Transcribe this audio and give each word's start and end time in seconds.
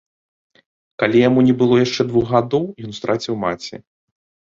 Калі 1.01 1.17
яму 1.27 1.43
не 1.47 1.53
было 1.59 1.75
яшчэ 1.85 2.01
двух 2.11 2.25
гадоў, 2.33 2.65
ён 2.87 2.91
страціў 3.01 3.37
маці. 3.45 3.75